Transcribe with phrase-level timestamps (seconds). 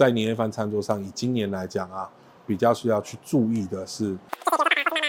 [0.00, 2.08] 在年夜饭餐桌上，以今年来讲啊，
[2.46, 4.16] 比较需要去注意的是，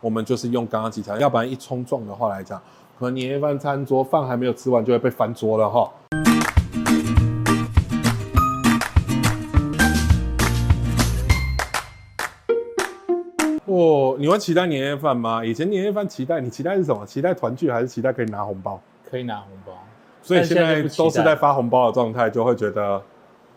[0.00, 2.60] 我们就是用刚刚几条，要不然一冲撞的话来讲，
[2.98, 5.88] 可能年夜饭餐桌饭还没有吃完就会被翻桌了哈。
[13.66, 15.44] 哦，你会期待年夜饭吗？
[15.44, 17.06] 以前年夜饭期待，你期待是什么？
[17.06, 18.80] 期待团聚还是期待可以拿红包？
[19.08, 19.72] 可以拿红包。
[20.20, 23.00] 所以现在都是在发红包的状态，就会觉得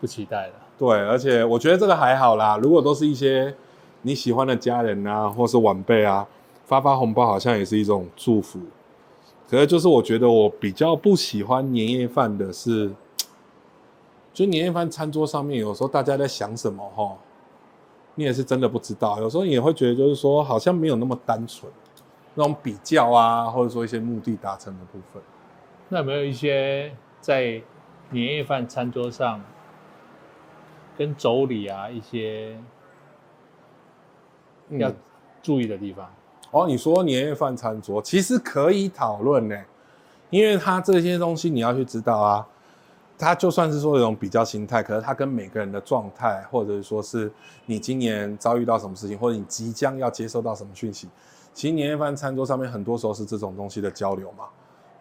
[0.00, 0.52] 不期待了。
[0.78, 2.58] 对，而且我觉得这个还好啦。
[2.58, 3.54] 如果都是一些
[4.02, 6.26] 你喜欢的家人啊，或是晚辈啊，
[6.64, 8.60] 发发红包好像也是一种祝福。
[9.48, 12.92] 可是就是我觉得我比较不喜欢年夜饭的是，
[14.34, 17.16] 就年夜饭餐桌上面有时候大家在想什么哈，
[18.16, 19.18] 你也是真的不知道。
[19.20, 21.70] 有时候你也会觉得就是说好像没有那么单纯，
[22.34, 25.22] 那种比较啊，或者说一些目的达成的部分。
[25.88, 27.62] 那有没有一些在
[28.10, 29.40] 年夜饭餐桌上
[30.96, 32.56] 跟妯娌啊一些
[34.70, 34.92] 要
[35.42, 36.06] 注意的地方？
[36.06, 36.12] 嗯、
[36.52, 39.56] 哦，你说年夜饭餐桌其实可以讨论呢，
[40.30, 42.46] 因为它这些东西你要去知道啊，
[43.18, 47.30] 它就算是说一种比较心态，可是它跟每个人的状态，或者说是
[47.66, 51.08] 你今年遭遇到什么事情，或者你即将要接收到什么讯息，
[51.52, 54.44] 其实年夜饭餐桌上面很多时候是这种东西的交流嘛。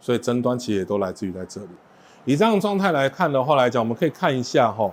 [0.02, 1.70] 所以争端其实也都来自于在这里。
[2.26, 4.92] 以这样的状态来看的话来讲，我们可以看一下哈，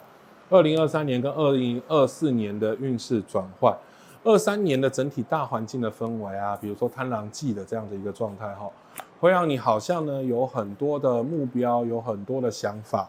[0.50, 3.76] 二零二三年跟二零二四年的运势转换，
[4.24, 8.68] 二三年的整体大环境的氛围啊，比如说贪狼忌的这样的一个状态哈，
[9.20, 13.08] 会让你好像呢有很多的目标，有很多的想法，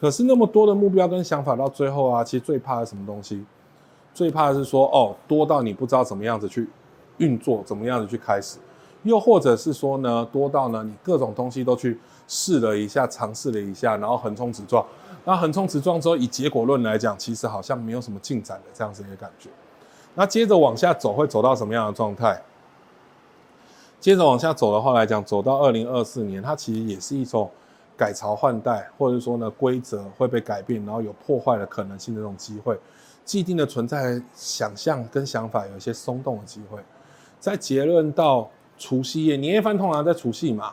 [0.00, 3.44] 可是那么多的目标跟想法到最后啊，其实最怕的是什么东西？
[4.14, 6.68] 最怕的是说哦，多到你不知道怎么样子去
[7.18, 8.58] 运作，怎么样子去开始。
[9.04, 11.96] 又或者是说呢，多到呢，你各种东西都去
[12.28, 14.86] 试了一下，尝试了一下，然后横冲直撞。
[15.24, 19.48] 那横冲直撞之后，以结果论来讲，其实好像没有什么进展的这样子一个感觉。
[20.14, 22.40] 那接着往下走，会走到什么样的状态？
[23.98, 27.50] 接着往下走的话来讲，走到二零二四年，它其实也是一种
[27.96, 32.78] 改朝换代，或者说呢，规则会被改变，然后有破坏的可能性的这种机会。
[33.24, 36.78] 既定的存在想象跟想法有一些松动的机会。
[37.40, 38.48] 在结论到。
[38.80, 40.72] 除夕夜，年夜饭通常在除夕嘛，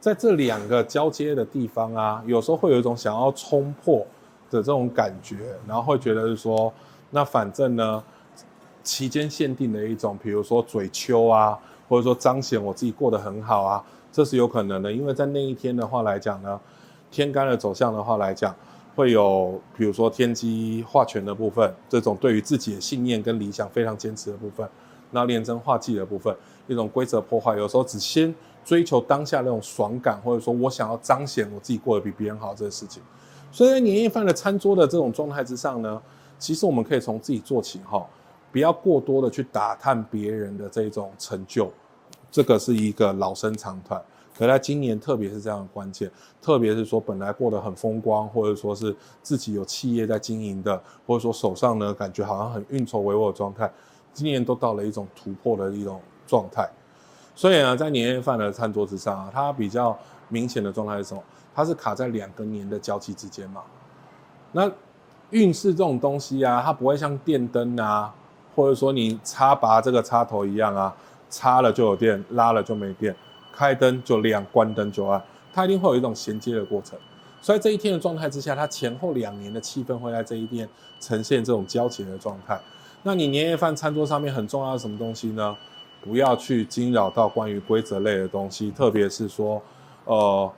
[0.00, 3.98] 在这两个交接的地方啊，有时候会有一种想要冲破
[4.50, 5.36] 的这种感觉，
[5.68, 6.72] 然后会觉得是说，
[7.10, 8.02] 那反正呢，
[8.82, 16.58] 期间限定的一种，比如说嘴秋啊，或者说彰显我自己过得很好啊，这是有可能的，因为在那一天的话来讲呢，
[17.10, 18.56] 天干的走向的话来讲，
[18.96, 24.66] 会有比如说天机化权的部分，这种对于自己的信念跟理想非常坚持的部分。
[25.12, 26.34] 那炼真化忌的部分，
[26.68, 28.32] 一种规则破坏，有时候只先
[28.70, 33.02] 追求当下那种爽感，或者说我想要彰显我自己过得比别人好这个事情。
[33.50, 36.00] 所以在年夜饭的餐桌的这种状态之上呢，
[36.38, 38.06] 其实我们可以从自己做起哈，
[38.52, 41.68] 不要过多的去打探别人的这种成就，
[42.30, 44.00] 这个是一个老生常谈。
[44.38, 46.08] 可在今年特别是这样的关键，
[46.40, 53.68] 特别是说本来过得很风光，或者说是自己有企业在经营的，或者说手上呢感觉好像很运筹帷幄的状态。
[54.12, 56.70] 今年都到了一种突破的一种状态，
[57.40, 61.22] 所以呢，在年夜饭的餐桌之上啊，它比较明显的状态是什么？
[61.54, 63.62] 它是卡在两个年的交期之间嘛。
[64.52, 64.70] 那
[65.30, 68.12] 运势这种东西啊，它不会像电灯啊，
[68.54, 70.94] 或者说你插拔这个插头一样啊，
[71.30, 73.16] 插了就有电，拉了就没电，
[73.50, 75.22] 开灯就亮，关灯就暗，
[75.54, 76.98] 它一定会有一种衔接的过程。
[77.40, 80.68] 所以这一天的状态之下，它前后两年的气氛会在这一天
[81.00, 82.60] 呈现这种交集的状态。
[83.02, 85.56] 那你年夜饭餐桌上面很重要的什么东西呢？
[86.02, 89.60] 不要去惊扰到关于规则类的东西，特别是说，
[90.04, 90.50] 呃，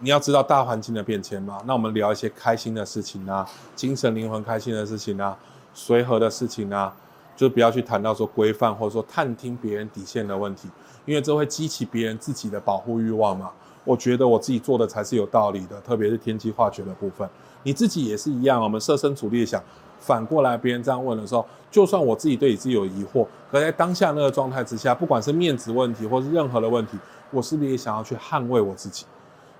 [0.00, 1.62] 你要知道大环境的变迁嘛。
[1.64, 5.36] 那我们聊一些开心的事情啊，精神灵魂开心的事情啊，
[5.72, 6.94] 随和的事情啊，
[7.36, 10.68] 就不要去谈到说规范或者说探听别人底线的问题，
[11.04, 13.50] 因为这会激起别人自己的保护欲望嘛。
[13.84, 17.28] 我觉得我自己做的才是有道理的，特别是天机化学的部分，
[17.62, 18.62] 你自己也是一样。
[18.62, 19.62] 我们设身处地想。
[20.00, 26.98] 反过来，别人这样问的时候，就算我自己对你自己有疑惑，可在当下那个状态之下，不管是面子问题，或是任何的问题，
[27.30, 29.06] 我是不是也想要去捍卫我自己？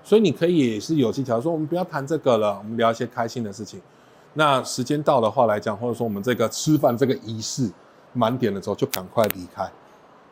[0.03, 3.81] 所以你可以也是有技巧，说我们不要谈这个了，我们聊一些开心的事情。
[4.35, 7.67] 那时间到的话来讲，或者说我们这个吃饭这个仪式
[8.13, 9.67] 满点的时候，就赶快离开。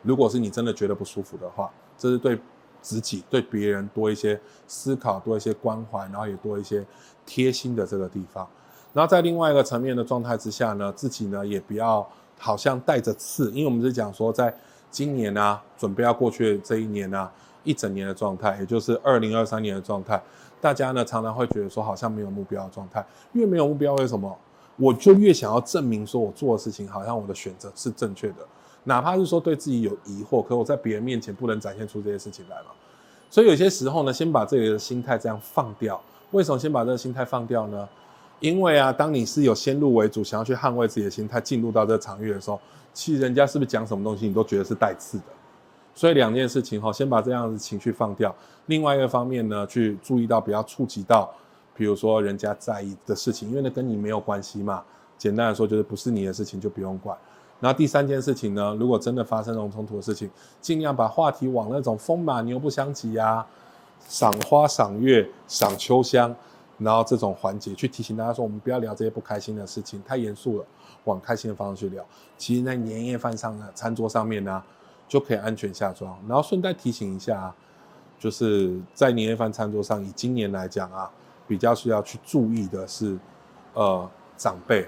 [0.02, 1.68] 如果是你真的觉得不舒服的话，
[1.98, 2.38] 这是对
[2.84, 4.38] 自己、对别人多一些
[4.68, 6.84] 思考，多一些关怀，然后也多一些
[7.24, 8.46] 贴心的这个地方。
[8.92, 12.06] 然后在另外一个层面的状态之下呢，自己呢也不要
[12.38, 14.54] 好像带着刺，因为我们是讲说，在
[14.90, 17.32] 今年啊，准备要过去这一年啊，
[17.64, 20.22] 一整年的状态，也就是二零二三年的状态，
[20.60, 24.36] 大家呢常常会觉得说好像没有目标的状态，越没有目标，为什么？
[24.76, 28.46] 我就越想要证明说我做的事情好像我的选择是正确的，
[28.84, 32.68] 哪怕是说对自己有疑惑，可我在别人面前不能展现出这些事情来嘛。
[33.30, 36.00] 所以有些时候呢，先把这个心态这样放掉。
[36.30, 37.88] 为什么先把这个心态放掉呢？
[38.40, 42.60] 因为啊，当你是有先入为主，想要去捍卫自己的心态，进入到这个场域的时候，
[42.92, 45.24] 其实人家是不是讲什么东西，你都觉得是带刺的。
[45.94, 48.34] 所以两件事情哈，先把这样子情绪放掉。
[48.66, 51.32] 另外一个方面呢，去注意到不要触及到，
[51.74, 54.82] 比如说人家在意的事情，因为那跟你没有关系嘛。
[55.16, 57.16] 简单来说，就是不是你的事情就不用管。
[57.60, 60.30] 那第三件事情呢，如果真的发生这种冲突的事情，
[60.60, 63.44] 尽量把话题往那种风马牛不相及呀。
[64.06, 66.36] 赏花、赏月、赏秋香，
[66.76, 70.64] 然后这种环节去提醒大家说，我们不要聊这些不开心的事情，太严肃了，
[71.04, 72.04] 往开心的方向去聊。
[72.36, 74.62] 其实，在年夜饭上的餐桌上面呢，
[75.08, 76.14] 就可以安全下庄。
[76.28, 77.50] 然后顺带提醒一下，
[78.18, 81.10] 就是在年夜饭餐桌上，以今年来讲啊，
[81.48, 83.18] 比较需要去注意的是，
[83.72, 84.06] 呃，
[84.36, 84.86] 长辈，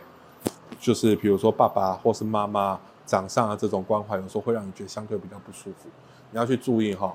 [0.79, 5.89] 就是比如说爸爸或是妈妈、掌上的这种关怀，有时候会让你觉得相对比较不舒服，
[6.31, 7.13] 你要去注意哈。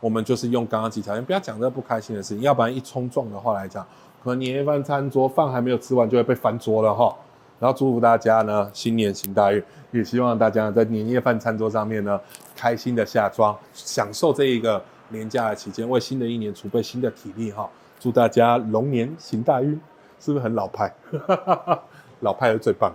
[0.00, 3.86] 我们就是用刚刚几条，不要讲这不开心的事情，要不然一冲撞的话来讲，
[4.22, 7.14] 可能年夜饭餐桌饭还没有吃完就会被翻桌了哈。
[7.60, 9.62] 然后祝福大家呢，新年行大运，
[9.92, 12.20] 也希望大家在年夜饭餐桌上面呢，
[12.56, 17.70] 开心的下庄，享受这一个年假的期间，为新的一年储备新的体力哈。
[18.00, 19.80] 祝大家龙年行大运，
[20.18, 20.92] 是不是很老派？
[22.22, 22.92] 老派的最棒。